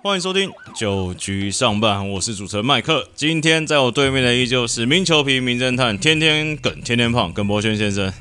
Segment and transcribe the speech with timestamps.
[0.00, 3.08] 欢迎收听九局上半，我是主持人麦克。
[3.16, 8.12] 今天在我对面的依旧是名球皮名侦探，天天梗，天天胖，耿博轩先生。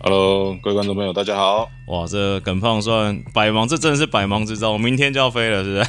[0.00, 1.68] Hello，各位观众朋友，大家好。
[1.86, 5.80] 哇，这耿胖算百忙，这真的是百忙之中，明天就要飞了，是不是？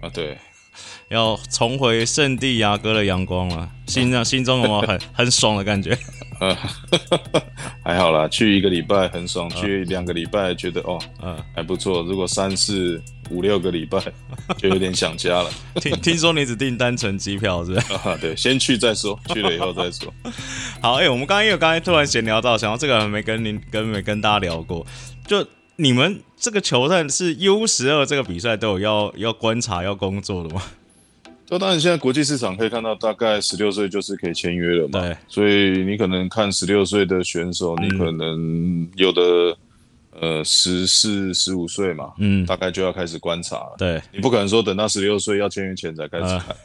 [0.00, 0.36] 啊，对，
[1.10, 5.96] 要重回圣地牙哥的阳光了，心上 心中有没有很很爽的感觉？
[6.40, 6.56] 呃，
[7.84, 13.00] 还好啦，去一个礼拜很爽，去两个礼拜觉得哦嗯，还不错，如果三四
[13.32, 13.98] 五六个礼拜
[14.58, 15.50] 就有点想家了。
[15.76, 17.92] 听听说你只订单程机票，是不是？
[17.94, 20.12] 啊，对，先去再说， 去了以后再说。
[20.80, 24.86] 好，哎、我们刚刚因为刚才突然闲聊到，想到这个还没跟您跟没跟大家聊过，
[25.26, 25.46] 就
[25.76, 30.62] 你们这个球赛是 U 十二这个比赛都有要要观察要工作的吗？
[31.48, 35.00] 那当然，现在国际市场可以看到，大概十六岁就是可以签约了嘛。
[35.00, 39.54] 对，所以你可能看十六岁的选手，你可能有的
[40.22, 43.74] 呃十四、十五岁嘛，嗯，大概就要开始观察了。
[43.76, 46.56] 对，你不可能说等到十六岁要签约前才开始嗯看，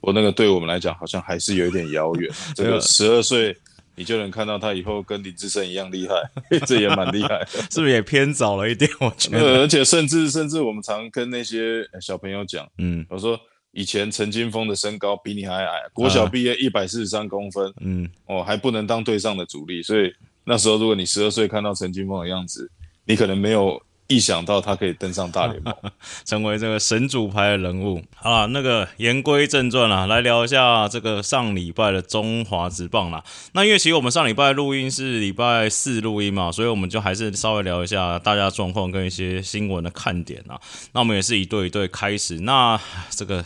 [0.00, 2.32] 我那个对我们来讲好像还是有一点遥远。
[2.54, 3.56] 这个十二岁
[3.96, 6.14] 你就能看到他以后跟林志胜一样厉害，
[6.64, 7.44] 这也蛮厉害。
[7.72, 8.88] 是不是也偏早了一点？
[9.00, 13.36] 我觉得，呃，而且甚至甚至我们常跟那些小朋友讲，嗯我说
[13.72, 22.70] 以前陈金峰的身高比你还矮，国小毕业一百四十三公分，嗯，哦，还不能当队上的主力，所以那时候如果你十二岁看到陈金峰的样子，
[23.06, 25.74] 你可能没有意想到他可以登上大联盟。
[26.24, 28.02] 成为这个神主牌的人物。
[28.14, 33.24] 好了，那个言归正传啦，来聊一下这个上礼拜的中华职棒啦。
[33.52, 40.60] 那因为其实我们上礼拜录音是礼拜四录音嘛，所以我们就还是稍微聊一下大家状况跟一些新闻的看点啊。
[40.92, 42.80] 那我们也是一对一对开始，那
[43.10, 43.44] 这个。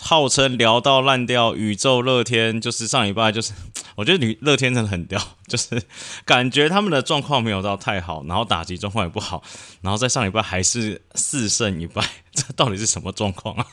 [0.00, 3.52] 号称聊到烂掉，宇宙乐天就是上礼拜就是，
[3.96, 5.82] 我觉得乐天真的很屌， 就是
[6.24, 9.42] 感觉他们的状况没有到太好，然后打击状况也不好，
[9.82, 13.66] 然后在上礼拜还是四胜一败， 这到底是什么状况啊？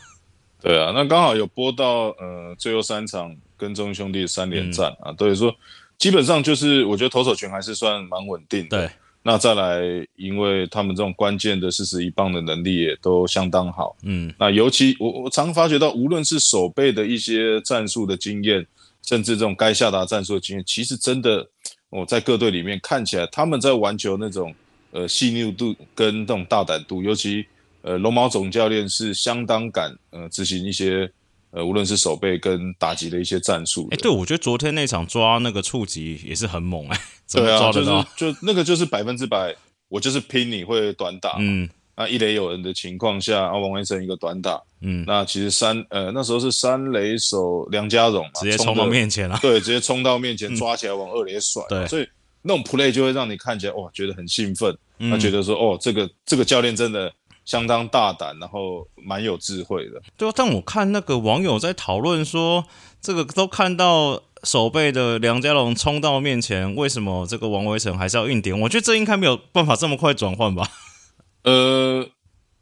[0.62, 5.54] 对啊，那刚好有播到呃最后三场跟中兄弟三连战嗯啊，所以说
[5.98, 8.78] 基本上就是我觉得投手群还是算蛮稳定的。
[8.78, 8.92] 对，
[9.26, 9.82] 那再来，
[10.18, 13.96] 因为他们这种关键的四十一棒的能力也都相当好。
[14.04, 18.68] 嗯，那尤其我我常发觉到，无论是守备的一些战术的经验，
[19.02, 21.48] 甚至这种该下达战术的经验，其实真的
[21.90, 24.54] 我、在各队里面看起来，他们在玩球那种
[24.92, 27.46] 呃细腻度跟那种大胆度，尤其
[27.82, 31.10] 呃龙毛总教练是相当敢呃执行一些
[31.54, 34.04] 呃无论是守备跟打击的一些战术哎、的。
[34.04, 38.08] 对，我觉得昨天那场抓那个触及也是很猛哎、怎么对啊，就是？
[38.18, 39.56] 就那个就是百分之百，
[39.88, 41.38] 我就是拼你会短打。
[41.40, 49.38] 嗯那一垒有人的情况下，啊，王威成一个短打，嗯，那其实三呃那时候是三垒手梁家荣嘛，直接冲到面前了。
[49.40, 52.08] 对，直接冲到面前抓起来往二垒甩，对所以
[52.42, 57.14] 那种 play 就会让你看起来哇，觉得很兴奋，嗯他觉得说哦，这个这个教练真的
[57.46, 60.02] 相当大胆，然后蛮有智慧的。
[60.18, 62.66] 对啊，但我看那个网友在讨论说，
[63.02, 68.58] 这个都看到守备的梁家龙冲到面前，为什么这个王维成还是要硬点？
[68.62, 70.70] 我觉得这应该没有办法这么快转换吧？
[71.44, 72.08] 呃，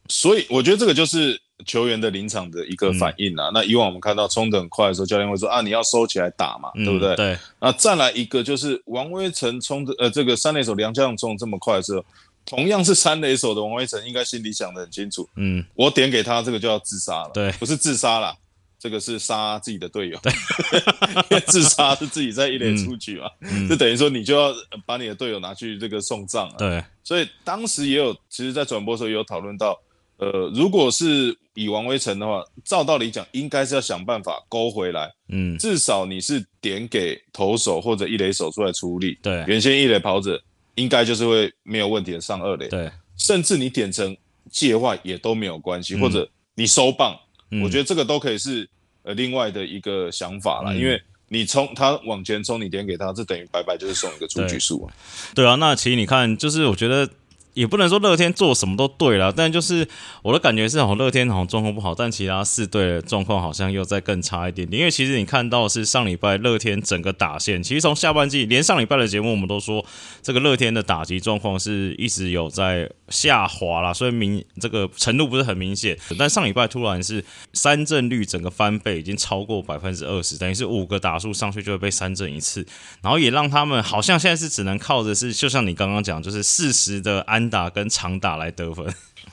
[0.08, 3.52] 所以我觉得这个就是球员的临场的一个反应啊。
[3.54, 7.14] 那以往我们看到冲得很快的时候，教练会说啊，你要收起来打嘛，对不对？
[7.14, 12.04] 嗯对，那再来一个就是王威成冲的，呃，这个三垒手梁家荣冲得这么快的时候，
[12.46, 17.52] 同样是三垒手的王威成，应该心里想的很清楚，嗯，我点给他这个就要自杀了，对。
[17.54, 18.36] 不是自杀啦，
[18.80, 20.20] 这个是杀自己的队友，
[21.30, 23.70] 因为自杀是自己在一垒出局嘛，嗯。
[23.70, 24.54] 就等于说你就要
[24.86, 29.80] 把你的队友拿去这个送葬啊，对，所以当时也有，其实在转播的时候也有讨论到，
[30.18, 40.42] 呃，如果是以王威成的话，照道理讲应该是要想办法勾回来，嗯，至少你是点给投手或者一垒手出来出力，对，原先一垒跑者
[40.76, 44.16] 应该就是会没有问题的上二垒，对，甚至你点成
[44.50, 46.00] 界外也都没有关系，嗯。
[46.02, 47.18] 或者你收棒，
[47.50, 47.62] 嗯。
[47.62, 48.68] 我觉得这个都可以是
[49.04, 50.78] 呃另外的一个想法啦，嗯。
[50.78, 54.94] 因为你冲他往前冲，你点给他，这等于白白就是送一个出局数啊。
[55.34, 57.10] 对啊，那其实你看，就是我觉得
[57.54, 59.88] 也不能说乐天做什么都对了，但就是
[60.22, 64.80] 我的感觉是，好像乐天好像状况不好，但其他四队的状况好像又再更差一点点。
[64.80, 69.86] 因为其实你看到是上礼拜乐天整个打线，其实从下半季连上礼拜的节目我们都说，
[70.22, 75.98] 这个乐天的打击状况是一直有在下滑啦，所以明这个程度不是很明显。
[76.18, 77.24] 但上礼拜突然是
[77.54, 82.66] 三振率整个翻倍，已经超过百分之二十，等于是五个打数上去就会被三振一次。
[83.02, 88.86] 然后也让他们好像现在是只能靠着是，就像你刚刚讲，就是适时的安打跟长打来得分。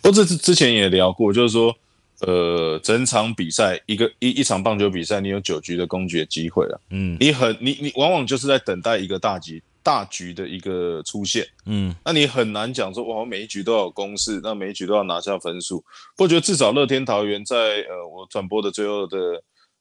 [0.02, 1.74] 我这之之前也聊过，就是说，
[2.20, 11.46] 呃，整场比赛一个一一场棒球比赛，你有九局的攻击的机会了，嗯，你很你你往往就是在等待一个大局大局的一个出现。
[11.66, 15.80] 嗯，那你很难讲说哇，每一局都要有攻势，那每一局都要拿下分数。
[16.16, 19.18] 不过觉得至少乐天桃园在呃我转播的最后的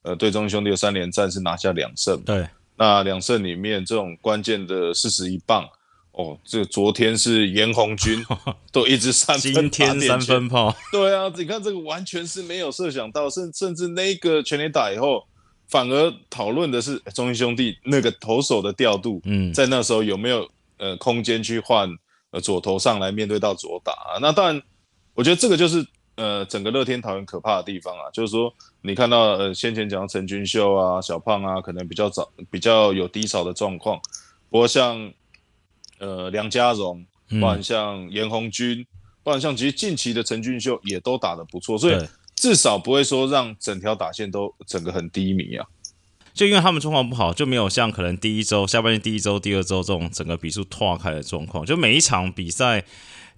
[0.01, 2.19] 呃对中兄弟的三连战是拿下两胜。
[2.23, 5.67] 对，那两胜里面这种关键的四十一棒。
[6.17, 8.25] 哦，这昨天是严红军
[8.73, 15.23] 都一直三分，今天三分炮，对啊，你看这个完全是没有设想到，甚甚至那个全垒打以后，
[15.67, 20.49] 反而讨论的是中英兄弟那个投手的调度，嗯，在那时候有没有
[20.79, 21.87] 呃空间去换
[22.31, 23.93] 呃左投上来面对到左打？
[24.19, 24.59] 那当然，
[25.13, 25.85] 我觉得这个就是
[26.15, 34.01] 呃整个乐天桃园可怕的地方啊，就是说你看到呃先前讲陈君秀啊、小胖啊，可能比较早比较有低潮的状况，
[34.49, 35.13] 不过像。
[35.99, 38.85] 呃，梁家荣，不然像严红军，
[39.23, 41.95] 不然像其实近期的陈俊秀也都打得不错，所以
[42.35, 45.65] 至少不会说让整条打线都整个很低迷啊。
[46.33, 52.83] 就因为他们状况不好，就没有像可能第一周下半年第一周、第二周这种整个比数拓开的状况，就每一场比赛。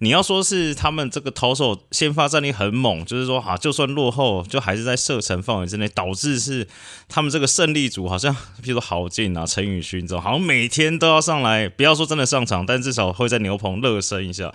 [0.02, 6.66] 你要说是他们这个投手先发战力很猛，就是说哈，就算落后，就还是在射程范围之内，导致是
[7.06, 14.50] 他们这个胜利组好像，比如说郝进啊、陈宇勋这种，好像每天都要上来，不要说真的上场，但至少会在牛棚热身一下。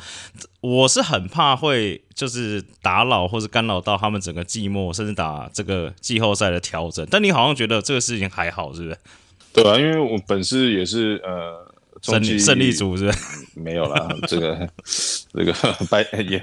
[0.61, 7.07] 我是很怕会就是打扰或者干扰到他们整个季末，甚至打这个季后赛的调整。
[7.11, 8.97] 但你好像觉得这个事情还好，是不是？
[9.53, 11.74] 对啊，因为我本身也是呃。
[12.13, 13.11] 胜利胜利组是？
[13.55, 14.69] 没有啦，这个
[15.33, 15.53] 这个
[15.89, 16.37] 白 也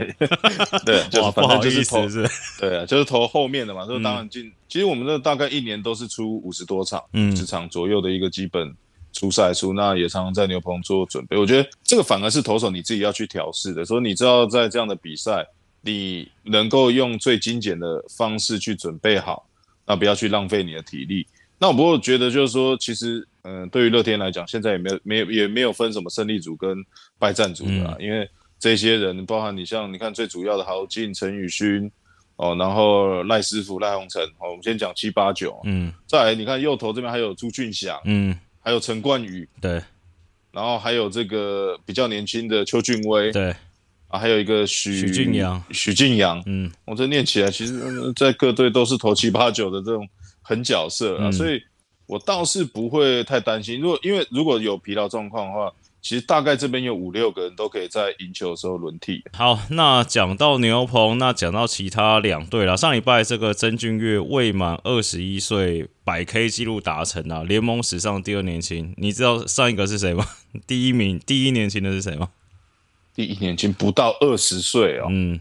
[0.84, 2.26] 对，就是不好意思是，
[2.58, 4.50] 对啊，就是投后面的嘛，就当然进。
[4.66, 8.74] 其实我们这大概一年都是出五十多场，嗯，十场左右的一个基本
[9.12, 11.36] 出赛数，那也常常在牛棚做准备。
[11.36, 15.46] 我觉得这个反而是投手你自己要去调试的，所以你知道在这样的比赛，
[15.82, 19.46] 你能够用最精简的方式去准备好，
[19.86, 21.26] 那不要去浪费你的体力。
[21.58, 23.28] 那我不过觉得就是说，其实。
[23.44, 26.78] 嗯，对于乐天来讲，现在也没有没有也没有分什么胜利组跟
[27.18, 31.90] 败战组的，因为这些人包含你像你看最主要的豪进、陈宇勋
[32.36, 39.82] 哦，然后赖师傅、赖鸿成哦，我们先讲七八九，嗯，再来你看右头这边还有朱俊祥，嗯，还有陈冠宇，对，
[40.52, 43.50] 然后还有这个比较年轻的邱俊威，对，
[44.06, 47.74] 啊，还有一个许许俊阳，许俊阳，嗯，我这念起来其实，
[48.14, 50.08] 在各队都是投七八九的这种
[50.42, 51.60] 狠角色啊，所以。
[52.12, 55.72] 我倒是不会太担心，如果因为如果有疲劳状况的话，
[56.02, 59.24] 其实大概这边有五六个人都可以在赢球的时候轮替。
[59.32, 62.76] 好，那讲到牛棚，那讲到其他两队了。
[62.76, 68.92] 上礼拜这个曾俊岳未满二十一岁，百 K 纪录达成啊，联盟史上第二年轻。
[68.98, 70.26] 你知道上一个是谁吗？
[70.66, 72.28] 第一名第一年轻的是谁吗？
[73.14, 75.06] 第一年轻不到二十岁哦。
[75.08, 75.40] 嗯，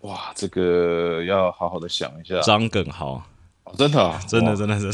[0.00, 2.40] 哇，这个要好好的想一下。
[2.40, 3.22] 张耿豪，
[3.76, 4.90] 真的，真的，真的是。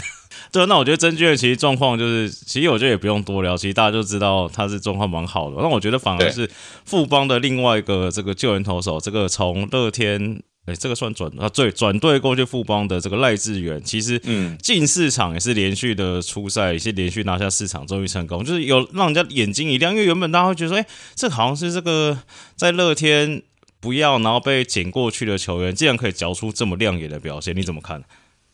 [0.53, 5.57] 对，那我觉得曾俊其实状况就是，其实我觉得也不用多聊，其实大家就知道他是状况蛮好的。
[5.61, 6.49] 那我觉得反而是
[6.85, 19.93] 富邦的另外一个这个救援投手，这个从乐天，哎，这个算转啊，对，转队过去富邦的这个赖志远，其实嗯，进市场也是连续的出赛，也是连续拿下市场，终于成功，就是有让人家眼睛一亮。
[19.93, 22.19] 因为原本大家会觉得说，哎，这好像是这个
[22.57, 23.43] 在乐天
[23.81, 28.03] 不要，然后被捡过去的球员，竟然可以交出这么亮眼的表现，你怎么看？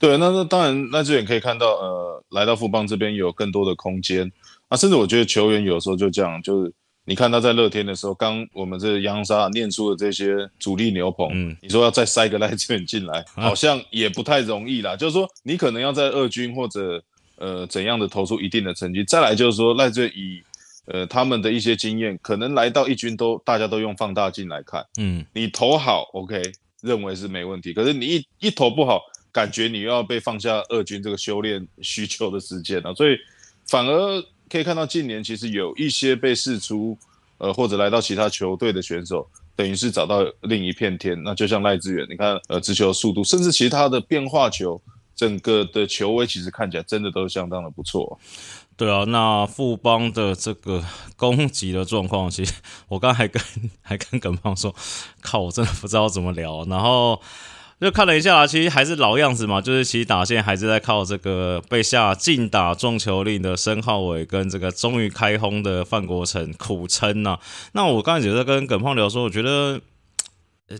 [0.03, 4.29] 对，那那当然，那这也可以看到，呃，来到富邦这边有更多的空间
[4.67, 6.73] 啊，甚至我觉得球员有时候就这样，就是
[7.05, 14.97] 你看他在乐天的时候，刚我们这央沙念出的这些主力牛棚，嗯，你说要再塞个赖志远进来，好像也不太容易啦。
[14.97, 17.01] 就是说，你可能要在二军或者
[17.37, 20.43] 呃怎样的投出一定的成绩，再来就是说赖志远以
[20.87, 26.43] 呃他们的一些经验，可能来到一军都大家都用放大镜来看，嗯，你投好，OK，
[26.81, 29.01] 认为是没问题，可是你一一投不好。
[29.33, 33.17] 感觉你要被放下二军这个修炼需求的时间了， 所以
[33.67, 36.99] 反而可以看到近年其实有一些被释出，
[37.39, 41.19] 呃或者来到其他球队的选手，等于是找到另一片天。
[41.23, 44.79] 那就像赖志远，你看呃直球速度，甚至其他的变化球，
[45.17, 48.21] 整个的球威其实看起来真的都相当的不错。
[48.77, 50.85] 对啊，那富邦的这个
[51.17, 52.53] 攻击的状况，其实
[52.89, 53.43] 我刚还跟
[53.81, 54.75] 还跟耿胖说，
[55.23, 57.19] 靠，我真的不知道怎么聊，然后。
[57.83, 67.37] 就看了一下，其实还是老样子嘛，就是其实打线还是在靠这个被下禁打撞球令的申浩伟跟这个终于开轰的范国成苦撑呐。
[67.73, 69.81] 那我刚才也在跟耿胖聊说，我觉得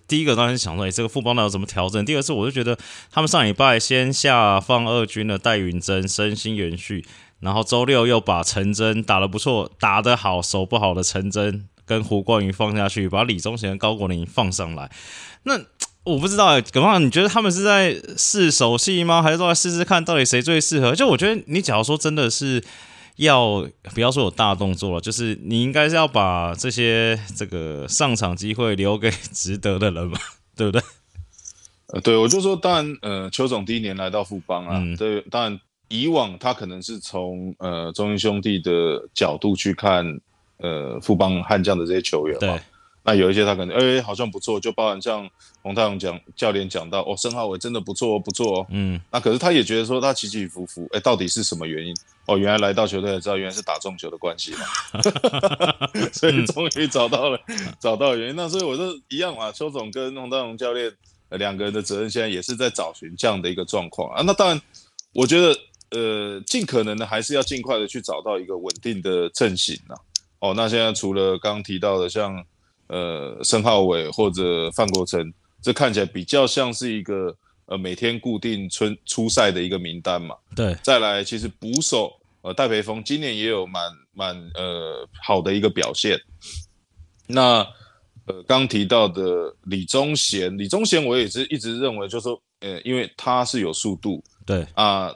[0.07, 2.05] 第一个当然想说，哎，这个副帮到有怎么调整？
[2.05, 2.79] 第二次我就觉得
[3.11, 7.05] 他们上礼拜先下放二军的戴云珍身心延续，
[7.41, 14.89] 然后周六又把陈真打得不错，打得好手不好的陈真跟胡冠宇放下去，把李宗贤、高国林放上来，
[15.43, 15.63] 那。
[16.05, 19.23] 我不知道，耿胖，你觉得他们是在试手气吗？
[19.23, 20.95] 还是说来试试看到底谁最适合？
[20.95, 22.63] 就我觉得，你假如说真的是
[23.17, 30.19] 要不要说有大动作了，就是你应该是要把这些这个上场机会留给值得的人嘛，
[30.57, 30.83] 对不对？
[31.95, 40.05] 呃，对，我就说，当然，呃，邱总第一年来到富邦啊，对，当然以往他可能是从呃中英兄弟的角度去看，
[40.57, 42.59] 呃，富邦悍将的这些球员嘛。
[43.05, 45.29] 那有一些他可能哎好像不错，就包含像
[45.61, 48.67] 洪太阳讲教练讲到哦，申浩伟真的不错哦，不错哦。
[48.71, 51.93] 嗯，那可是他也觉得说他起起伏伏，哎，到底是什么原因？
[52.27, 54.61] 哦，原来来到球队才知道，原来是打中球的关系嘛。
[56.15, 57.41] 所以终于找到了
[57.81, 58.37] 找到原因。
[58.37, 60.93] 那所以我就一样嘛，邱总跟洪太阳教练
[61.31, 64.23] 两个人的责任现在也是在找寻这样的一个状况啊。
[64.25, 64.61] 那当然，
[65.13, 65.59] 我觉得
[65.91, 69.99] 呃，尽可能的还是要尽快的去找到一个稳定的阵型啊。
[70.39, 72.45] 哦，那现在除了刚刚提到的像。
[72.93, 75.33] 呃，申浩伟或者范国成，
[75.63, 77.35] 这看起来比较像是一个
[77.65, 80.37] 呃每天固定春出赛的一个名单嘛。
[80.55, 86.21] 对，再来其实捕手呃戴培峰今年也有蛮蛮呃好的一个表现。
[87.27, 87.67] 那
[88.27, 95.11] 呃刚提到的李宗贤，李宗贤我也是一直认为，就是说呃因为他是有速度，对啊，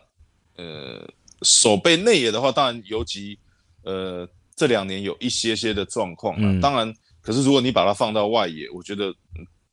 [0.57, 1.07] 呃
[1.43, 3.39] 守备内野的话，当然尤其
[3.83, 6.91] 呃这两年有一些些的状况了，当然。
[7.27, 9.13] 可是，如果你把它放到外野，我觉得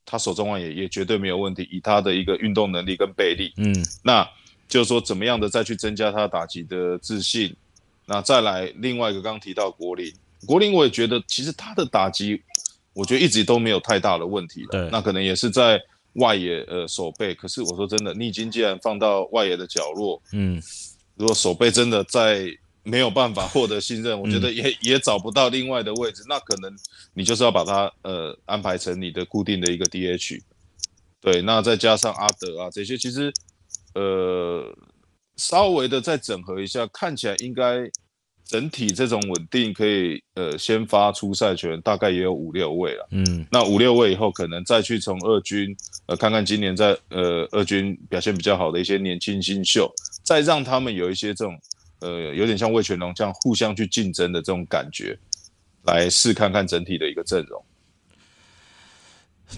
[0.03, 1.69] 他手中外野也绝对没有问题。
[1.71, 3.71] 以他的一个运动能力跟背力，嗯，
[4.03, 4.27] 那
[4.67, 7.55] 就是说怎么样的再去增加他打击的自信。
[8.07, 10.11] 那再来另外一个，刚刚提到国林，
[10.47, 12.41] 国林我也觉得其实他的打击，
[12.93, 14.89] 我觉得一直都没有太大的问题了。
[14.89, 15.79] 那可能也是在
[16.13, 17.35] 外野呃守备。
[17.35, 20.59] 可是我说真的，你已经既然放到外野的角落，嗯，
[21.15, 22.47] 如果守备真的在。
[22.85, 26.69] 没有办法获得信任，我觉得也也找不到另外的位置，那可能
[27.13, 30.41] 你就是要把它呃安排成你的固定的一个 DH，
[31.21, 33.31] 对，那再加上阿德啊这些，其实
[33.95, 34.75] 呃
[35.37, 37.89] 稍微的再整合一下，看起来应该
[38.45, 45.73] 整体这种稳定可以呃先发出赛权，大概也有五六位了，嗯，那五六位以后可能再去从二军
[46.07, 49.89] 呃看看今年在呃二军表现比较好的一些年轻新秀，
[50.21, 51.57] 再让他们有一些这种。
[52.03, 55.17] 呃，有点像魏全龙这样互相去竞争的这种感觉，
[55.83, 57.63] 来试看看整体的一个阵容。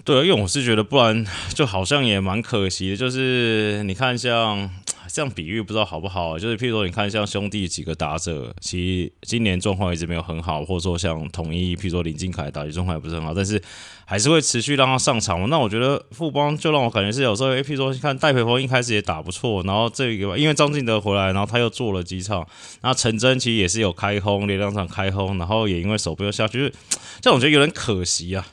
[0.04, 2.96] 对，因为我是觉得，不然就好像也蛮可惜的。
[2.96, 4.70] 就是你看，像。
[5.12, 13.60] 这样比喻不知道好不好，就是譬如说，你看像兄弟几个打者，其实今年状况一直没有很好，或者说像统一，譬如说林敬凯打击状况也不是很好，但是
[14.04, 15.48] 还是会持续让他上场。
[15.48, 22.46] 那我觉得富邦就让我感觉是有时候，譬如说看戴培峰一开始也打不错，然后这个因为张进德回来，然后他又做了几场，
[22.82, 26.72] 那陈真其实也是有开轰，连两场开轰，然后也因为手背又下去，就是
[27.20, 28.46] 这我觉得有点可惜啊。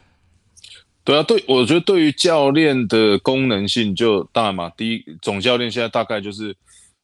[1.05, 6.55] 对啊，对，我觉得对于教练的功能性，就当然嘛，第一总教练现在大概就是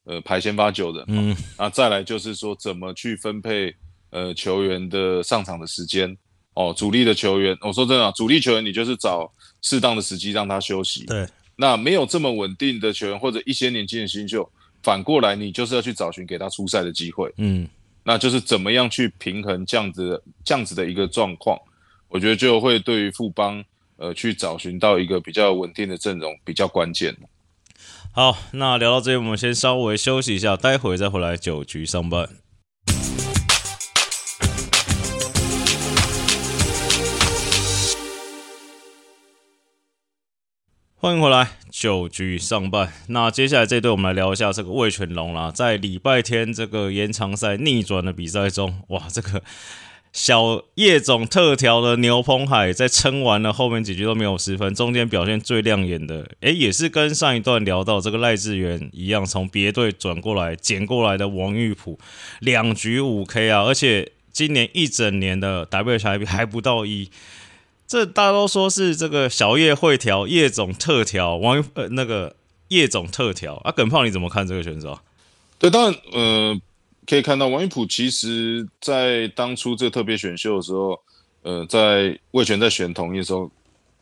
[0.04, 3.74] 呃排先发九人，嗯，啊，再来就是说怎么去分配
[4.08, 6.16] 呃球员的上场的时间，
[6.54, 9.30] 哦，主力的球员，我说真的，主力球员你就是找
[9.60, 11.26] 适当的时机让他休息，对，
[11.56, 14.50] 那没有这么稳定的球员或者一些年轻的新秀，
[14.82, 17.68] 反过来你就是要去找寻给他出赛的机会，嗯，
[18.02, 21.58] 那就是怎么样去平衡这样子这样子的一个状况，
[22.08, 23.62] 我觉得就会对于富邦。
[24.00, 27.14] 呃，去找寻到一个比较稳定的阵容比较关键。
[28.12, 32.26] 好，那聊到这里，我们先稍微休息一下，待会再回来九局上班。
[40.96, 42.94] 欢迎回来，九局上半。
[43.08, 45.50] 那接下来这队，我们来聊一下这个魏全龙啦。
[45.50, 49.42] 在礼拜天这个延长赛逆转的比赛中，哇，这个。
[50.12, 61.96] 小叶总特调的牛棚海在撑完了后面几局都没有失分，中间表现最亮眼的，诶，也是跟上一段聊到这个赖志源一样，从别队转过来捡过来的王玉普，
[62.40, 67.08] 两局五 K 啊，而且今年一整年的 WHIP 还不到一，
[67.86, 72.34] 这大家都说是这个小叶会调，叶总特调，王玉呃那个
[72.68, 74.98] 叶总特调啊，耿胖你怎么看这个选手？
[75.60, 76.60] 对，当然，呃。
[77.10, 80.96] 可以看到，王玉普其实在当初这个特别选秀的时候，
[81.42, 83.50] 呃，在魏权在选统一的时候，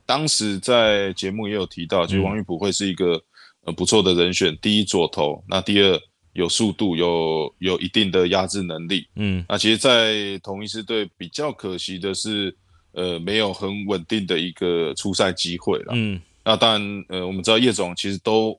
[0.05, 3.19] 当时在节目也有提到，其实王玉普会是一个
[3.65, 4.55] 呃不错的人选。
[4.61, 5.99] 第一左投，那第二
[6.35, 9.09] 有速度，有有一定的压制能力。
[9.17, 12.55] 嗯，那其实，在同一支队比较可惜的是，
[12.93, 15.95] 呃，没有很稳定的一个出赛机会了。
[15.95, 18.55] 嗯，那当然，呃，我们知道叶总其实都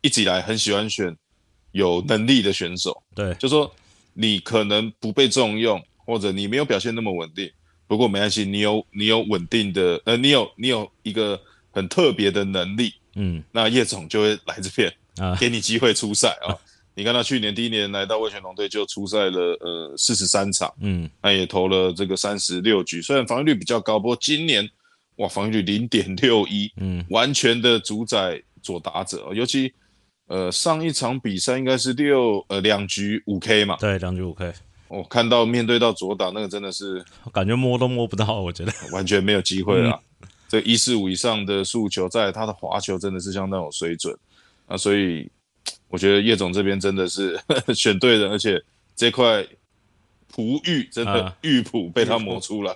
[0.00, 1.12] 一直以来很喜欢选
[1.72, 3.02] 有能力的选手。
[3.14, 3.72] 对，就说。
[4.12, 7.48] 你可能不被重用，或者你没有表现那么稳定。
[7.86, 16.52] 不过没关系，你有你有稳定的，呃，你有你有一个很特别的能力，嗯，那叶总就会来这边啊，给你机会出赛啊。
[16.94, 24.68] 你看他去年第一年来到味全龙队就出赛了呃四十三场，嗯，那也投了这个三十六局，虽然防御率比较高，不过今年
[25.16, 29.72] 哇防御率零点六一，嗯，完全的主宰左打者，尤其
[30.30, 34.52] 呃上一场比赛应该是六呃两局五 K 嘛，对，两局五 K，
[34.86, 38.72] 我看到面对到左打那个真的是感觉摸都摸不到，我觉得。
[38.92, 40.00] 完全没有机会了。
[40.48, 44.16] 这一四五以上的速球，在他的滑球真的是相当有水准。
[44.66, 45.28] 啊，所以
[45.88, 47.36] 我觉得叶总这边真的是
[47.74, 48.62] 选对人，而且
[48.94, 49.44] 这块
[50.34, 52.74] 璞玉真的玉璞被他磨出来。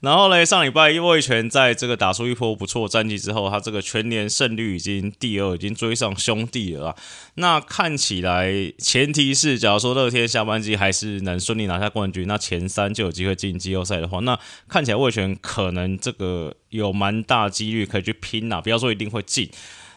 [0.00, 6.94] 然后嘞，上礼拜魏权在这个打出一波不错战绩之后，他这个全年胜率已经第二，已经追上兄弟了。
[7.34, 14.38] 那看起来，前提是假如说乐天下半季还是能顺利拿下冠军，那前三就有机会进季后赛的话，那
[14.68, 19.50] 看起来魏权可能这个有蛮大几率可以去拼啊，不要说一定会进。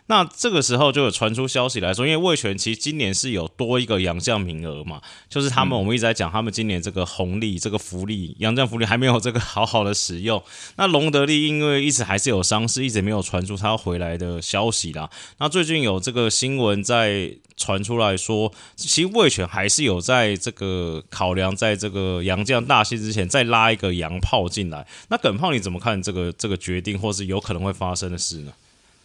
[0.07, 10.43] 那这个时候就有传出消息来说，因为魏权其实今年是有多一个洋将名额嘛，就是他们、我们一直在讲他们今年这个红利、这个福利、洋将福利还没有这个好好的使用。
[10.75, 15.09] 那隆德利因为一直还是有伤势，一直没有传出他要回来的消息啦。
[15.37, 24.85] 那最近有这个新闻在传出来说，其实魏权还是有在这个考量，在这个洋将大戏之前再拉一个洋炮进来。
[25.07, 28.51] 那耿炮你怎么看这个这个决定，或是有可能会发生的事呢？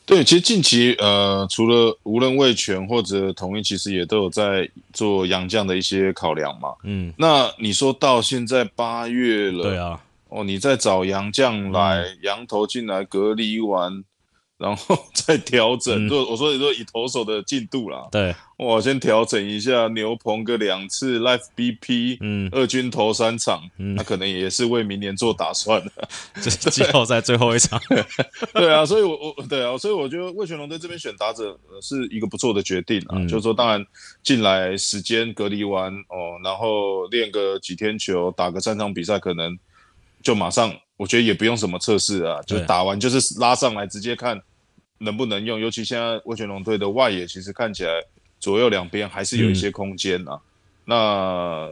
[0.09, 6.71] 对，其实近期呃，除了无论味全或者统一，其实也都有在做洋将的一些考量嘛。
[6.83, 10.01] 嗯，那你说到现在八月了，对啊，
[10.31, 14.03] 哦，你再找洋将来，羊头进来隔离完，
[14.59, 16.07] 然后 再调整。
[16.07, 26.09] 嗯如果我说你说以投手的进度啦，对，我先调整一下牛棚个两次，Life BP，嗯，二军投三场，嗯那可能也是为明年做打算的。
[26.43, 27.81] 这是季后赛最后一场，
[28.53, 33.15] 对啊，所以我我对啊，所以我觉得魏全龙在这边选打者、呃是一个不错的决定啊。
[33.17, 33.85] 嗯就是说，当然
[34.23, 39.57] 进来时间隔离完哦，然后练个几天球，打个三场比赛，可能
[40.23, 44.41] 就马上，我觉得也不用什么测试啊，就打完就是拉上来直接看
[44.99, 45.59] 能不能用。
[45.59, 47.91] 尤其现在魏全龙队的外野其实看起来
[48.39, 50.41] 左右两边还是有一些空间啊。
[50.85, 51.71] 那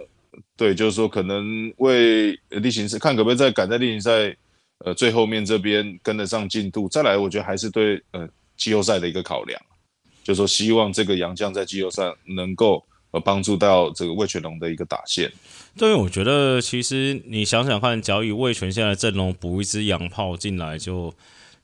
[0.56, 4.36] 对，就是说可能为例行赛看可不可以再赶在例行赛
[4.84, 6.88] 呃最后面这边跟得上进度。
[6.88, 9.58] 再来，我觉得还是对呃季后赛的一个考量，
[10.22, 15.32] 就是说希望这个洋将在季后赛能够呃帮助到这个魏全龙的一个打线。
[15.78, 21.14] 对，我觉得其实你想想看，假如以魏权现在阵容补一支洋炮进来就。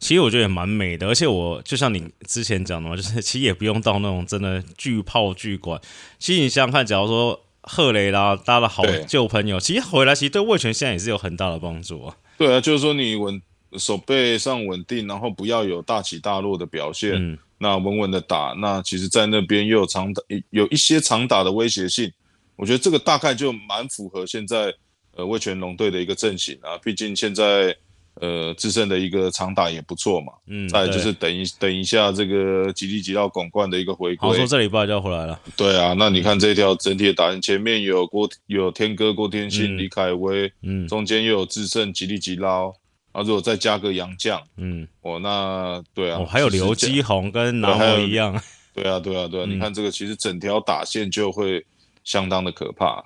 [0.02, 5.80] 其实我觉得也蛮美的，而且我就像你之前讲的嘛，就是 其实也不用到那种真的巨炮巨管。
[6.18, 12.16] 其实你想想看，假如说赫雷拉搭了好对旧朋友，其实回来其实对魏权现在也是有很大的帮助啊。
[12.36, 13.40] 对啊，就是说你稳
[13.78, 18.56] 手背上稳定，然后不要有大起大落的表现，嗯，那稳稳的打。
[18.58, 22.12] 那其实，在那边又有长打，有一些长打的威胁性。
[22.56, 24.74] 我觉得这个大概就蛮符合现在
[25.14, 26.76] 呃魏全龙队的一个阵型啊。
[26.82, 27.76] 毕竟现在
[28.20, 30.32] 呃自身的一个长打也不错嘛。
[30.46, 34.46] 嗯，再就是等一等一下这个吉利吉到广冠的一个回归好说。
[34.46, 35.40] 这礼拜就要回来了。
[35.56, 42.68] 对啊，那你看这条整体的打线，前面有郭有天哥郭天信、嗯李凯威，嗯中间又有智胜吉利吉捞，
[43.12, 48.40] 啊，如果再加个杨将，嗯，哦，那对啊，哦，还有刘基宏跟南对还一样。
[48.74, 51.64] 对啊，对啊，对啊，嗯你看这个其实整条打线就会
[52.04, 53.04] 相当的可怕。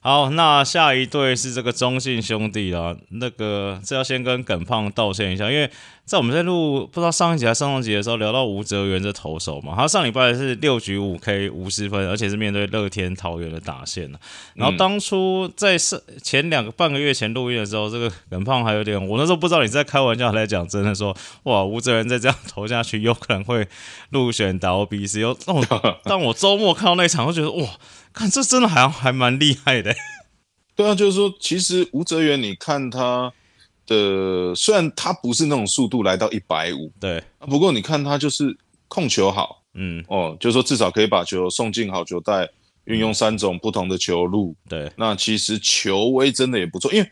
[0.00, 2.96] 好，那下一对是这个中信兄弟啦。
[3.10, 5.68] 那个这要先跟耿胖道歉一下，因为
[6.04, 14.18] 在我们在录不知道上一集还是上上集的时候聊到吴哲源这投手嘛，他上礼拜是六局五 K 五十分，而且是面对乐天桃园的打线呢。
[14.54, 23.66] 然后当初在上前两个半个月前录音的时候，这个耿胖还有点，我那时候不知道你在开玩笑还在讲真的说，哇，吴哲源再这样投下去，有可能会
[24.10, 25.18] 入选打 OBC。
[25.18, 27.68] 又但我当我周末看到那场，我觉得哇。
[28.18, 29.94] 看，这真的好像还蛮厉害的。
[30.74, 33.32] 对啊，就是说，其实吴哲源，你看他
[33.86, 38.56] 的，虽然他不是那种速度来到一百五，对，不过你看他就是
[38.88, 42.48] 控球好嗯，哦，就是说至少可以把球送进好球带，
[42.84, 44.56] 运用三种不同的球路。
[44.68, 47.10] 对，那其实球威真的也不错，因为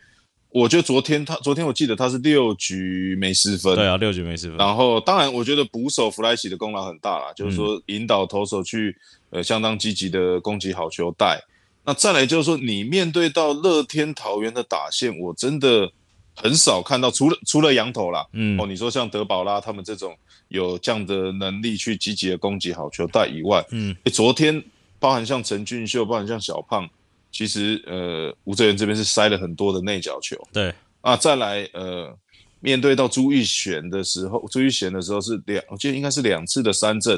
[0.49, 4.57] 我觉得昨天他，昨天我记得他是六局没失分，对啊，六局没失分。
[4.57, 8.95] 然后，当然，我觉得捕手弗莱喜的功劳很大啦，就是说引导投手去
[9.29, 11.41] 呃相当积极的攻击好球带。
[11.85, 15.89] 那再来就是说，你面对到乐天桃园的打线，我真的
[16.35, 20.13] 很少看到，除了除了羊头啦，嗯哦，你说像德保拉他们这种
[20.49, 24.61] 有这样的能力去积极的攻击好球带以外，嗯，诶昨天
[24.99, 26.89] 包含像陈俊秀，包含像小胖，
[27.31, 30.35] 其实呃吴哲源这边是塞了很多的内角球。
[30.51, 32.13] 对，啊，再来呃，
[32.59, 37.17] 面对到朱玉贤的时候，朱玉贤的时候是两，我记得应该是两次的三振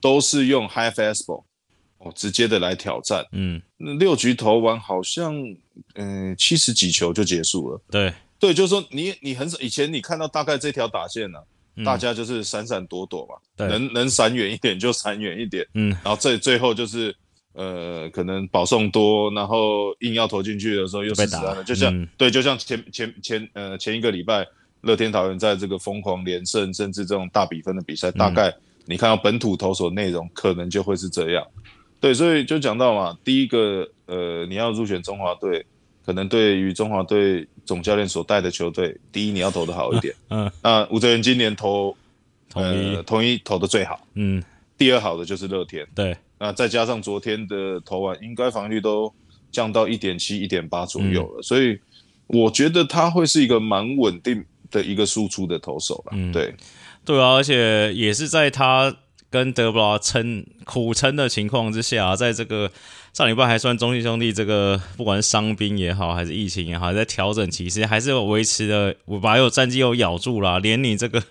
[0.00, 1.44] 都是用 high fastball，
[2.12, 3.24] 直接的来挑战。
[3.32, 5.34] 嗯，那六局投完好像
[5.94, 7.80] 嗯七十几球就结束了。
[7.90, 11.38] 对，对，就是说你你很少以前你看到大概这条打线呢、
[11.76, 11.84] 嗯。
[11.84, 13.68] 大家就是闪闪躲躲嘛，对。
[13.68, 17.14] 能能闪远一点就闪远一点，嗯，然后最最后就是
[17.52, 22.08] 呃可能保送多，然后硬要投进去的时候又被打了，就像、嗯。
[22.16, 24.46] 对，就像前前前呃前一个礼拜
[24.80, 28.52] 乐天桃园在这个疯狂连胜，甚至这种大比分的比赛，大概
[28.84, 31.46] 你看到本土投手内容可能就会是这样。
[32.00, 35.64] 对，所以就讲到嘛，第一个呃你要入选中华队，
[36.06, 40.14] 可能对于中华队总教练所带的球队，第一你要投的好一点。
[40.30, 41.96] 嗯， 那吴哲源今年投
[42.48, 44.42] 统一呃，统一投的最好，嗯，
[44.76, 45.86] 第二好的就是乐天。
[45.94, 49.12] 对，那再加上昨天的投完，应该防御率都
[49.50, 51.78] 降到一点七、一点八左右了，所以
[52.28, 56.12] 我觉得他会是一个蛮稳定的一个输出的投手了。
[56.14, 56.54] 嗯对，
[57.04, 58.96] 对啊，而且也是在他
[59.30, 62.70] 跟德布劳撑苦撑的情况之下，在这个
[63.12, 71.22] 上礼拜还算中信兄弟这个不管是伤兵也好，还是疫情也好，在调整期，其实还是有维持的，我把有战绩有咬住了，连你这个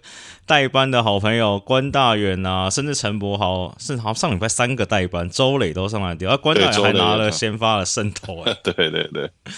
[0.46, 9.30] 代班的好朋友关大远啊，甚至陈柏豪，甚至好像上礼拜三个代班，周磊都上来丢，啊，关大远还拿了先发的胜投、欸，对对对，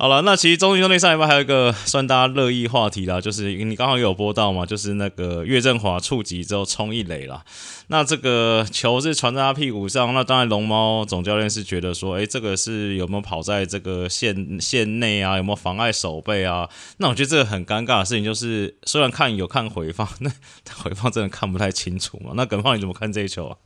[0.00, 7.44] 好了，那其实中信兄弟上一拜还有一个算大家热议话题啦，就是你刚好有播到嘛，就是那个岳振华触及之后冲一垒啦。
[7.88, 16.68] 那这个球是传在他屁股上，那当然龙猫总教练是觉得说，诶，这个是有没有跑在这个线线内啊，有没有妨碍手背啊？
[16.98, 20.30] 那我觉得这个很尴尬的事情就是，虽然看有看回放，那
[20.80, 22.30] 回放真的看不太清楚嘛。
[22.36, 23.56] 那耿胖你怎么看这一球啊？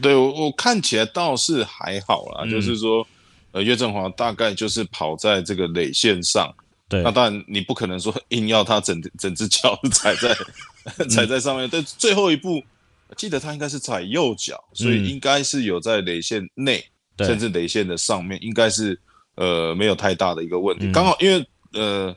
[0.00, 3.06] 对我我看起来倒是还好啦，嗯就是说，
[3.52, 6.52] 呃，岳振华大概就是跑在这个垒线上，
[6.88, 7.02] 对。
[7.02, 10.36] 那，当然你不可能说 硬要他整整只脚 踩在
[11.08, 12.62] 踩在上面，但最后一步
[13.16, 15.04] 记得他应该是踩右脚，所以嗯。
[15.06, 16.84] 应该是有在垒线内，
[17.16, 17.26] 对。
[17.26, 18.98] 甚至垒线的上面，应该是
[19.36, 20.86] 呃没有太大的一个问题。
[20.86, 20.92] 嗯。
[20.92, 22.14] 刚好因为呃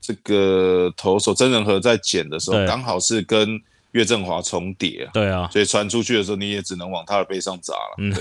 [0.00, 3.60] 这个投手曾仁和在捡的时候，刚好是跟
[3.92, 7.94] 岳振华重叠啊，对啊，所以传出去的时候你也只能往他的背上砸了。
[7.98, 8.12] 嗯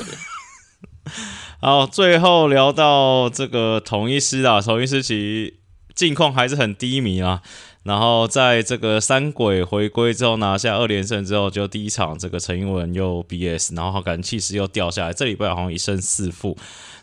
[1.61, 5.53] 好，最后聊到这个同一师啊，同一师其实
[5.93, 7.41] 近况还是很低迷啊。
[7.83, 15.11] 然后在这个三鬼回归之后拿下二连胜之后，就第一场这个陈英文又 BS，然后感觉气势又掉下来。
[15.13, 16.57] 这礼拜好像一胜四负。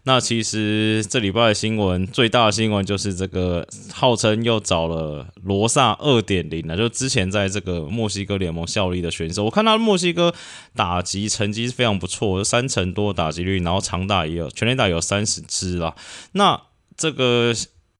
[0.05, 9.45] 那其实这礼拜的新闻最大的新闻就是这个号称又找了罗萨二点零了，就之前在这个墨西哥联盟效力的选手。
[9.45, 10.35] 我看他墨西哥
[10.75, 15.95] 打击成绩是非常不错，三成多打击率，然后长打也有，全垒打有三十支啦。
[16.33, 16.61] 那
[16.97, 17.55] 这个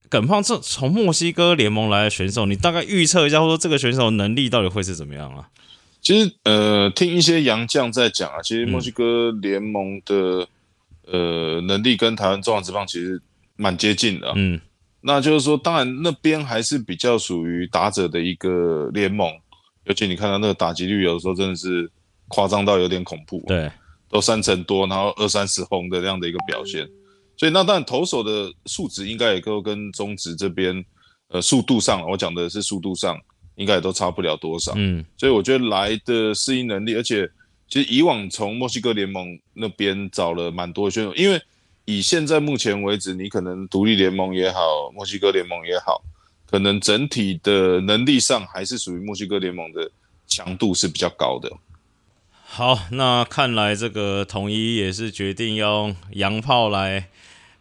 [0.09, 5.49] 耿胖这从墨西哥联盟来的选手，你大概预测一下，或者说这个选手能力到底会是怎么样啊？
[6.03, 10.49] 其实呃，听一些洋将在讲啊，其实墨西哥联盟的、
[11.11, 13.21] 呃能力跟台湾中华职棒其实
[13.57, 14.33] 蛮接近的、啊。
[14.37, 14.61] 嗯，
[15.01, 19.31] 那就是说，当然那边还是比较属于打者的一个联盟，
[19.85, 21.91] 尤其你看到那个打击率，有的时候真的是
[22.29, 23.71] 夸张到有点恐怖、，对，
[24.09, 26.89] 都三成多，然后二三十轰的这样的一个表现。
[27.37, 30.85] 所以那当然投手的数值应该也都跟中职这边
[31.29, 33.19] 呃速度上，我讲的是速度上，
[33.57, 34.75] 应该也都差不了多少。
[34.77, 37.27] 嗯，所以我觉得来的适应能力，而且
[37.71, 41.41] 其实以往从墨西哥联盟那边找了蛮多选手，因为
[41.85, 46.03] 以现在目前为止，你可能独立联盟也好，墨西哥联盟也好，
[46.51, 49.91] 可能整体的能力上还是属于墨西哥联盟的
[50.27, 51.51] 强度是比较高的。
[52.43, 57.09] 好，那看来这个统一也是决定用洋炮来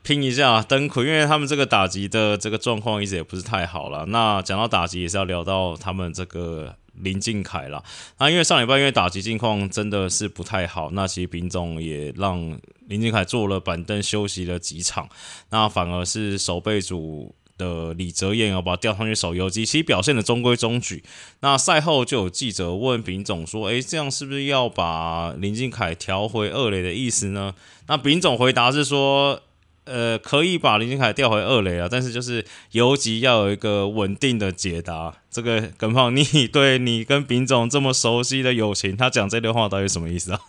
[0.01, 4.07] 拼一下登魁，因为他们这个打击的这个状况一直也不是太好了。
[4.07, 7.83] 那讲到打击，也是要聊到他们这个林敬凯啦。
[8.19, 15.09] 那因为上礼拜因为打击境况真的是不太好，那其实丙总也让林敬凯坐了板凳休息了几场，
[15.49, 17.35] 那反而是守备组。
[17.59, 21.03] 的李哲彦要把调上去守游击，其实表现的中规中矩。
[21.41, 27.53] 那赛后就有记者问丙总说：“诶，这样是不是要把林敬凯调回二垒的意思呢？”
[27.87, 29.41] 那丙总回答是说
[29.89, 40.39] ：“呃，可以把林俊凯调回二垒啊，但是就是游击要有一个稳定的解答。”这个耿胖，你对你跟丙总这么熟悉的友情，他讲这段话到底什么意思啊？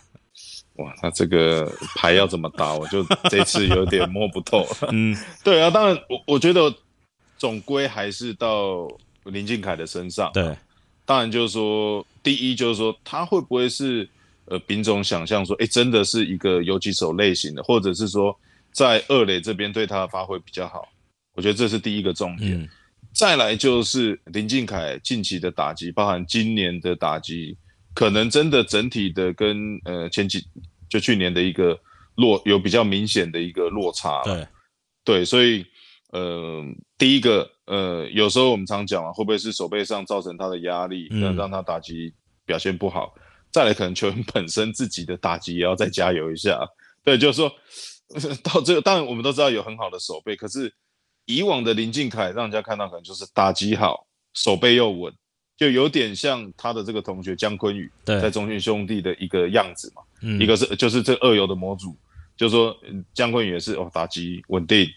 [0.77, 4.65] 哇，那这个牌要怎么打，我就这次有点摸不透。
[4.89, 6.73] 嗯，对啊，当然我我觉得
[7.37, 8.87] 总归还是到
[9.25, 10.31] 林俊凯的身上。
[10.33, 10.55] 对，
[11.05, 14.07] 当然就是说，第一就是说他会不会是
[14.45, 18.35] 呃丙总想象说，哎，真的是一个游击手类型的，或者是说
[18.73, 20.87] 在二垒这边对他的发挥比较好，
[21.33, 22.61] 我觉得这是第一个重点。
[22.61, 22.69] 嗯
[23.13, 27.57] 再来就是林敬凯近期的打击，包含今年的打击，
[27.93, 30.41] 可能真的整体的跟呃前几
[30.87, 31.77] 就去年的一个
[32.15, 34.21] 落有比较明显的一个落差。
[34.23, 34.47] 对
[35.03, 35.65] 对，所以
[36.13, 36.63] 呃，
[36.97, 42.13] 第一个呃，有时候我们常讲啊，会不会是手背上造成他的压力，让让他打击
[42.45, 43.13] 表现不好？
[43.51, 46.57] 再来，可能球员本身自己的打击也要再加油一下。
[47.03, 47.51] 对，就是说
[48.43, 50.73] 到这个，当然我们都知道有很好的手背，可是
[51.25, 55.13] 以往的林敬凯让人家看到可能就是打击好，手背又稳，
[55.55, 60.01] 就有点像他的这个同学姜昆宇在中信兄弟的一个样子嘛。
[60.21, 61.95] 嗯一个是就是这二游的模组，
[62.35, 62.75] 就是说
[63.13, 64.87] 姜昆宇也是哦，打击稳定，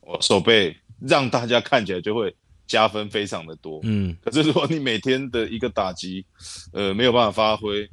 [0.00, 2.34] 哦手背让大家看起来就会
[2.66, 3.80] 加分非常的多。
[3.84, 6.24] 嗯，可是如果你每天的一个打击，
[6.72, 7.88] 呃没有办法发挥，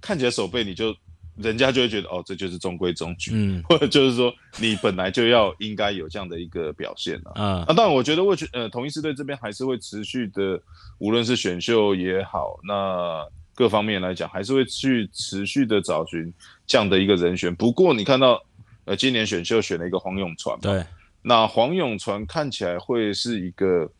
[0.00, 0.94] 看起来手背你就。
[1.36, 10.60] 人家就会觉得哦，这就是中规中矩，嗯， 或者就是说你本来就要应该有这样的一个表现了，啊，那当然，我觉得我觉呃，同一支队这边还是会持续的，
[10.98, 16.32] 无论是选秀也好，那各方面来讲，还是会去持续的找寻
[16.68, 17.52] 这样的一个人选。
[17.52, 18.40] 不过你看到
[18.84, 20.84] 呃，今年选秀选了一个黄永传，对，
[21.22, 23.90] 那黄永传看起来会是一个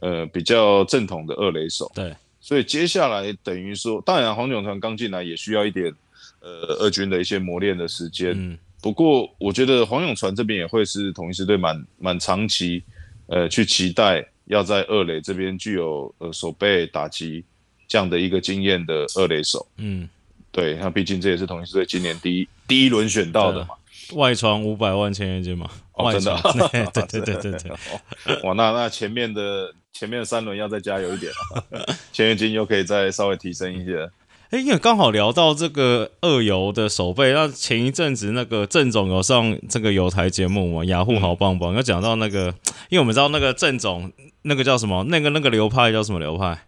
[0.00, 5.94] 呃比较正统的二垒手，对，所以接下来等于说，当然黄永传刚进来也需要一点。
[6.40, 8.32] 呃，二军的一些磨练的时间。
[8.34, 12.82] 嗯，不过我觉得黄永传这边也会是同一支队蛮蛮长期，
[13.26, 17.44] 呃，去期待要在二垒这边具有呃手背打击
[17.86, 19.66] 这样的一个经验的二垒手。
[19.76, 20.08] 嗯，
[20.50, 23.74] 对，那毕竟这也是同一支队今年第一第一轮选到的嘛，
[24.14, 26.40] 外传五百万签约金嘛，哦真的，
[26.94, 31.30] 对对对对对， 哇，那那前面的前面的三轮要再加油一点
[32.12, 34.10] 签约金又可以再稍微提升一些。
[34.50, 42.52] 哎，因为刚好聊到这个二游的守备，那前一阵子那个郑总有上这个有台节目嘛，雅虎好棒棒，有讲到那个，
[42.88, 44.10] 因为我们知道那个郑总
[44.42, 46.64] 那个叫什么，那个那个流派叫什么流派？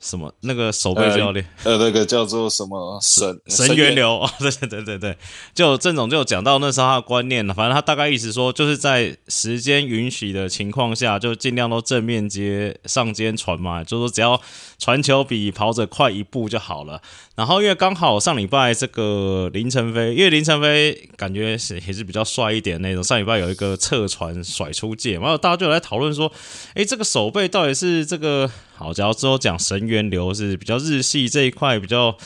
[0.00, 1.44] 什么那个守备教练？
[1.64, 4.24] 呃，那个叫做什么神神源流？
[4.38, 5.18] 对对对对对，
[5.54, 7.52] 就郑总就讲到那时候他的观念了。
[7.52, 14.40] 反正他大概意思说，就是在时间允许的情况下，就尽量都正面接上肩传嘛，就说只要
[14.78, 17.02] 传球比跑者快一步就好了。
[17.38, 26.32] 然后因为刚好上礼拜这个林晨飞，因为林晨飞感觉是也是比较帅一点那种，上礼拜有一个侧传甩出界，然后大家就来讨论说，
[26.74, 28.50] 哎，这个手背到底是这个？
[28.74, 32.16] 好，只要之后讲神源流是比较日系这一块比较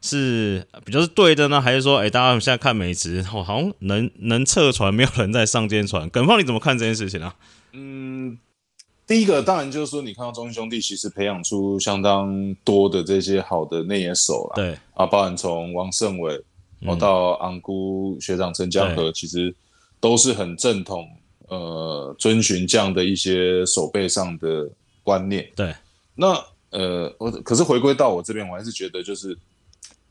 [0.00, 6.08] 是比较是对的呢，还是说，哎，大家现在看美职，好像能能侧传，没有人在上肩传。
[6.08, 7.34] 耿放你怎么看这件事情啊？
[7.74, 8.38] 嗯，
[9.06, 16.40] 第一个当然就是说，你看到中信兄弟其实培养出相当多的这些好的内野手了，对啊，包含从王胜伟，
[16.86, 19.54] 我到昂姑学长陈江河，其实
[20.00, 21.08] 都是很正统，
[21.48, 24.68] 呃，遵循这样的一些手背上的
[25.02, 25.74] 观念，对。
[26.14, 29.36] 那呃，我可是回归到我这边，我还是觉得就是，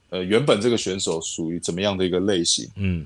[0.09, 2.69] 呃，原本这个选手属于怎么样的一个类型？
[2.75, 3.05] 嗯，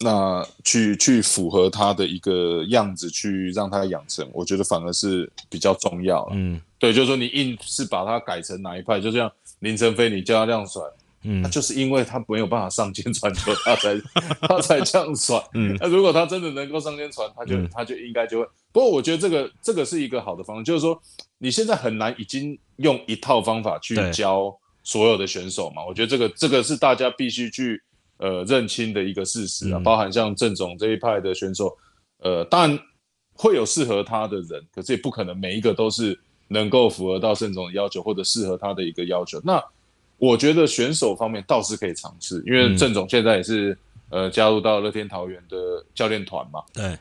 [0.00, 6.32] 那去去符合他的一个样子，去让他养成，我觉得反而是比较重要了。
[6.34, 10.82] 嗯，对，就是说你硬是把他改成哪一派，就像林晨飞，你叫他这样甩。
[11.24, 14.00] 嗯，他就是因为他没有办法上肩传球，他才
[14.46, 15.36] 他才这样甩。
[15.54, 18.46] 嗯，那如果他真的能够上肩传，他就他就应该就会。
[18.70, 20.96] 不过我觉得这个这个是一个好的方式，就是说
[21.38, 25.84] 你现在很难已经用一套方法去教所有的选手嘛。
[25.84, 27.82] 我觉得这个这个是大家必须去
[28.18, 29.80] 呃认清的一个事实啊。
[29.80, 31.76] 包含像郑总这一派的选手，
[32.18, 32.78] 呃，当然
[33.32, 39.40] 会有适合他的人，可是也不可能每一个都是能够符合到郑总的要求或者适合他的一个要求。
[39.44, 39.62] 那
[40.16, 43.78] 我觉得选手方面倒是可以尝试，因为郑总现在也是
[44.10, 46.60] 呃加入到乐天桃园的教练团嘛。
[46.74, 46.98] 对，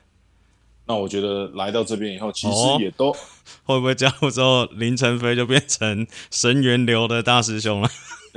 [0.86, 3.12] 那我觉得来到这边以后，其实也都
[3.64, 7.90] 会不会加入之后，林晨飞就变成神源流的大师兄了？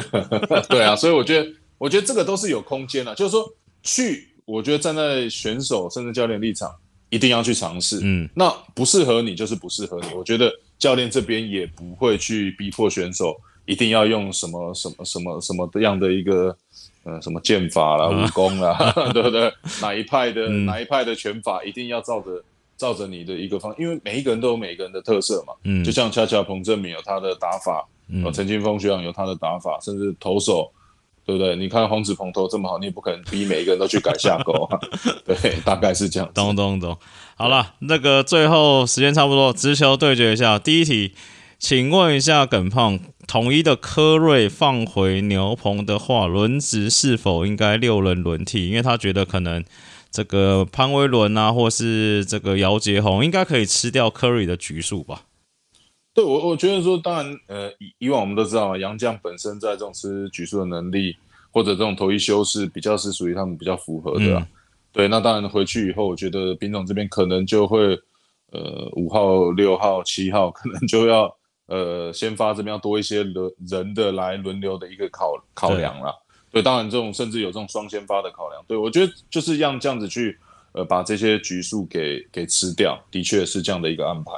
[0.70, 3.50] 对啊，所以我觉得，我觉得这个都是有空间的，就是说
[3.82, 6.70] 去，我觉得站在选手甚至教练立场，
[7.08, 8.00] 一定要去尝试。
[8.02, 13.34] 嗯，那不适合你就是不适合你，我觉得教练这边也不会去逼迫选手。
[13.66, 16.56] 一定要用什么什么什么什么样的一个
[17.04, 18.76] 呃什么剑法啦、武功啦，
[19.14, 19.52] 对不对？
[19.80, 22.42] 哪一派的哪一派的拳法一定要照着
[22.76, 25.52] 照着你的一个方，因为每一个人都有每一个人的特色嘛。
[25.62, 30.68] 嗯，就像恰恰彭正明有他的打法，嗯，陈金峰学长有他的打法，甚至投手，
[31.30, 31.54] 对不对？
[31.54, 34.78] 你看黄子鹏投这么好，你也不可能逼每一个人都去改下钩啊。
[35.24, 36.28] 对，大概是这样。
[36.34, 36.96] 懂懂懂。
[37.36, 41.12] 好了，那个最后时间差不多，直球对决一下第一题。
[41.58, 48.68] 请问一下耿胖，统一的科瑞放回牛棚的话，轮值是否应该六人轮替？
[48.68, 49.62] 因为他觉得可能
[50.10, 55.22] 这个潘威伦啊，或是这个姚杰宏，应该可以吃掉科瑞的局数吧？
[56.20, 61.16] 对我，我觉得说，当然，呃，以以往我们都知道嘛，杨将本身在这种吃局数的能力，
[61.50, 64.46] 或者这种投一休是比较是属于他们比较符合的。
[64.92, 67.98] 对，那当然回去以后，我觉得丙总这边可能就会，
[68.50, 71.34] 呃，五号、六号、七号可能就要，
[71.68, 76.14] 呃，先发这边要多一些轮人的来轮流的一个考考量了。
[76.50, 78.62] 对，当然这种甚至有这种双先发的考量。
[78.68, 80.38] 对我觉得就是让这样子去，
[80.72, 84.32] 呃，把这些局数给给吃掉，的确是这样的一个安排。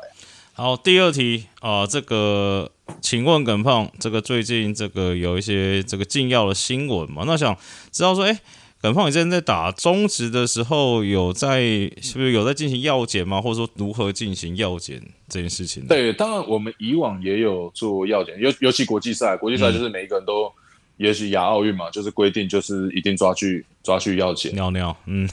[0.63, 2.71] 好，第二题啊，这个
[3.01, 7.25] 请问耿胖，这个最近这个有一些这个禁药的新闻嘛？
[7.27, 7.57] 那想
[7.91, 8.39] 知道说，哎。
[8.81, 11.61] 耿胖，你之前在打中职的时候，有在
[12.01, 13.41] 是不是有在进行药检吗？
[13.41, 15.85] 或者说如何进行药检这件事情？
[15.89, 20.53] 对，当然我们以往也有做药检，尤尤其国际赛，国际赛就是每一个人都，
[20.97, 24.55] 也许亚奥运嘛，就是规定就是一定抓去抓去药检。
[24.55, 25.29] 尿尿，嗯，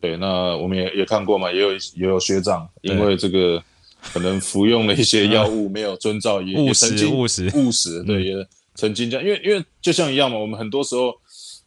[0.00, 3.62] 对，那我们也也看过嘛，也有也有学长因为这个
[4.12, 11.14] 可能服用了一些药物没有遵照， 也务实务实务实，对，也曾经这样，因为因为就像一样嘛，我们很多时候。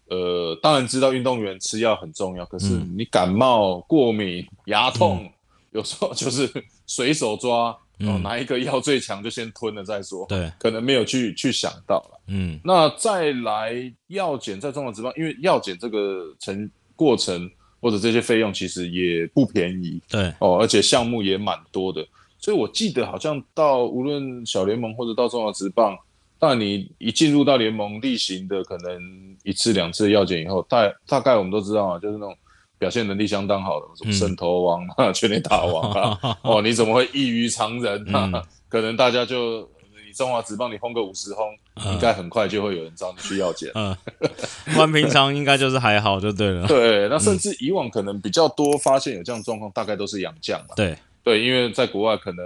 [0.10, 5.30] 呃，当然知道运动员吃药很重要，可是你感冒、过敏、牙痛，
[5.74, 6.50] 有时候就是
[6.86, 10.26] 随手抓，哦，哪一个药最强就先吞了再说。
[10.30, 12.22] 对，可能没有去去想到了。
[12.28, 13.74] 嗯，那再来
[14.08, 20.02] 药检在中国职棒，因为药检这个程过程或者这些费用其实也不便宜。
[20.08, 22.08] 对，哦，而且项目也蛮多的，
[22.48, 25.98] 所以我记得好像到无论小联盟或者到中华职棒。
[26.40, 32.34] 但你一进入到联盟例行的可能一次两次要检以后，大大概我们都知道啊，就是那种
[32.80, 38.42] 表现能力相当好的，什么圣头王啊、 全垒打王啊， 哦，你怎么会异于常人啊？
[38.70, 39.62] 可能大家就
[40.06, 41.44] 你中华职棒你轰个五十轰，
[41.92, 43.70] 应该很快就会有人找你去要检。
[43.74, 43.94] 嗯，
[44.78, 46.66] 万平常应该就是还好就对了。
[46.68, 50.76] 对，那甚至以往可能比较多发现有这样状况，大概都是洋将嘛。
[50.76, 50.96] 对
[51.28, 52.46] 对，因为在国外可能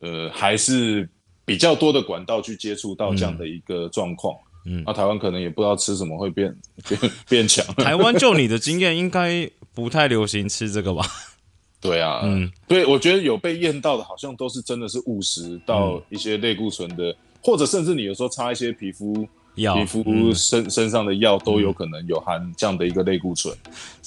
[0.00, 1.08] 呃还是。
[1.44, 4.32] 比较多的管道去接触到这样的一个状况，
[4.64, 6.56] 嗯，那台湾可能也不知道吃什么会变
[6.88, 7.66] 变变强。
[7.82, 11.04] 台湾就你的经验，应该不太流行吃这个吧？
[11.82, 19.28] 对啊，嗯，对，我觉得有被验到的，好像都是真的是误食到一些类固醇的，或者甚至你有时候擦一些皮肤。
[19.54, 23.54] 皮肤身身上的药都有可能有含这样的一个类固醇，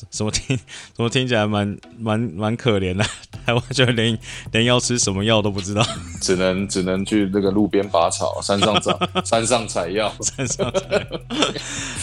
[0.09, 0.57] 怎么听
[0.93, 3.05] 怎么听起来蛮蛮蛮可怜的，
[3.45, 4.17] 台湾就连
[4.51, 5.85] 连要吃什么药都不知道，
[6.19, 11.07] 只能只能去那个路边拔草，山上找 山上采药，山上采。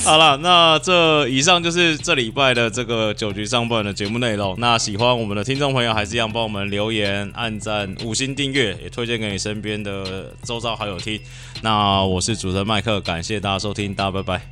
[0.05, 4.55] 好了，那这以上就是这礼拜的这个九局上半的节目内容。
[4.59, 11.21] 那喜欢我们的听众朋友，还是一样帮我们留言、按赞、五星订阅，也推荐给你身边的周遭好友听。
[11.63, 13.41] 那我是主持人麦克，感谢。
[13.41, 14.43] 大家收听，大家拜拜，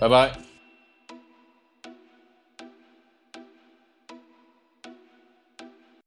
[0.00, 0.45] 拜拜。